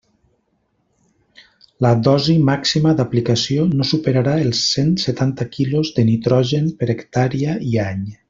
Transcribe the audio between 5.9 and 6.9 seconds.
de nitrogen per